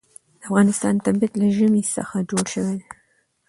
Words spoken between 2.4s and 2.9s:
شوی دی.